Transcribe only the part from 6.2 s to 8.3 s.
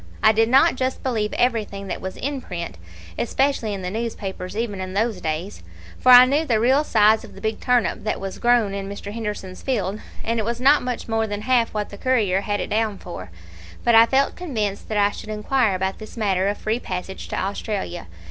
knew the real size of the big turnip that